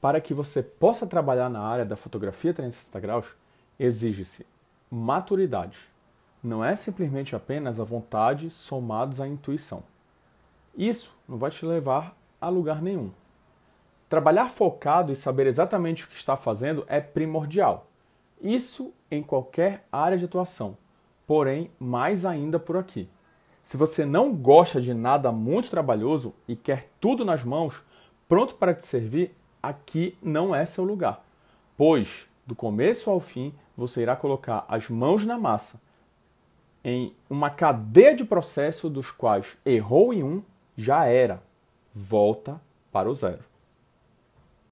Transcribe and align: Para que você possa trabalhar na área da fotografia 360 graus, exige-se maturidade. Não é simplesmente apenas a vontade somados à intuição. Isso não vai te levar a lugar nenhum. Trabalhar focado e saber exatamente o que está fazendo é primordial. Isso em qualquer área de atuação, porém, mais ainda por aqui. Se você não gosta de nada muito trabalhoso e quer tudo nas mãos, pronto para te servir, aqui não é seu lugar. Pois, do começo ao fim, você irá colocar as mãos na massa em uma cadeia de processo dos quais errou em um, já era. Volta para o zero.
Para 0.00 0.20
que 0.20 0.32
você 0.32 0.62
possa 0.62 1.06
trabalhar 1.06 1.50
na 1.50 1.60
área 1.60 1.84
da 1.84 1.96
fotografia 1.96 2.54
360 2.54 3.00
graus, 3.00 3.34
exige-se 3.78 4.46
maturidade. 4.90 5.78
Não 6.42 6.64
é 6.64 6.74
simplesmente 6.74 7.36
apenas 7.36 7.78
a 7.78 7.84
vontade 7.84 8.48
somados 8.48 9.20
à 9.20 9.28
intuição. 9.28 9.82
Isso 10.76 11.14
não 11.28 11.36
vai 11.36 11.50
te 11.50 11.66
levar 11.66 12.16
a 12.40 12.48
lugar 12.48 12.80
nenhum. 12.80 13.10
Trabalhar 14.08 14.48
focado 14.48 15.12
e 15.12 15.16
saber 15.16 15.46
exatamente 15.46 16.04
o 16.04 16.08
que 16.08 16.16
está 16.16 16.36
fazendo 16.36 16.84
é 16.88 17.00
primordial. 17.00 17.86
Isso 18.40 18.92
em 19.10 19.22
qualquer 19.22 19.86
área 19.92 20.16
de 20.16 20.24
atuação, 20.24 20.76
porém, 21.26 21.70
mais 21.78 22.24
ainda 22.24 22.58
por 22.58 22.76
aqui. 22.76 23.08
Se 23.62 23.76
você 23.76 24.06
não 24.06 24.34
gosta 24.34 24.80
de 24.80 24.94
nada 24.94 25.30
muito 25.30 25.68
trabalhoso 25.68 26.34
e 26.48 26.56
quer 26.56 26.88
tudo 26.98 27.24
nas 27.24 27.44
mãos, 27.44 27.82
pronto 28.26 28.54
para 28.54 28.74
te 28.74 28.84
servir, 28.84 29.34
aqui 29.62 30.16
não 30.22 30.54
é 30.54 30.64
seu 30.64 30.84
lugar. 30.84 31.24
Pois, 31.76 32.28
do 32.46 32.54
começo 32.54 33.10
ao 33.10 33.20
fim, 33.20 33.54
você 33.76 34.02
irá 34.02 34.16
colocar 34.16 34.64
as 34.68 34.88
mãos 34.88 35.24
na 35.24 35.38
massa 35.38 35.80
em 36.84 37.14
uma 37.28 37.50
cadeia 37.50 38.14
de 38.14 38.24
processo 38.24 38.88
dos 38.88 39.10
quais 39.10 39.56
errou 39.64 40.12
em 40.12 40.22
um, 40.22 40.42
já 40.76 41.04
era. 41.04 41.42
Volta 41.94 42.60
para 42.90 43.10
o 43.10 43.14
zero. 43.14 43.49